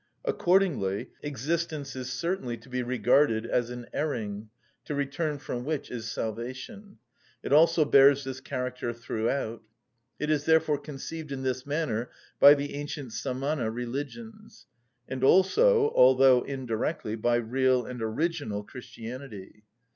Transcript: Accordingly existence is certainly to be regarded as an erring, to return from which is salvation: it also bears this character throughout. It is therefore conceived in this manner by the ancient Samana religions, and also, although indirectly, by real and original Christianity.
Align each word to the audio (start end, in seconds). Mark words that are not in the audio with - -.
Accordingly 0.25 1.11
existence 1.21 1.95
is 1.95 2.11
certainly 2.11 2.57
to 2.57 2.69
be 2.69 2.81
regarded 2.81 3.45
as 3.45 3.69
an 3.69 3.85
erring, 3.93 4.49
to 4.85 4.95
return 4.95 5.37
from 5.37 5.63
which 5.63 5.91
is 5.91 6.09
salvation: 6.09 6.97
it 7.43 7.53
also 7.53 7.85
bears 7.85 8.23
this 8.23 8.39
character 8.41 8.93
throughout. 8.93 9.61
It 10.17 10.31
is 10.31 10.45
therefore 10.45 10.79
conceived 10.79 11.31
in 11.31 11.43
this 11.43 11.67
manner 11.67 12.09
by 12.39 12.55
the 12.55 12.73
ancient 12.73 13.13
Samana 13.13 13.69
religions, 13.69 14.65
and 15.07 15.23
also, 15.23 15.91
although 15.93 16.41
indirectly, 16.41 17.15
by 17.15 17.35
real 17.35 17.85
and 17.85 18.01
original 18.01 18.63
Christianity. 18.63 19.65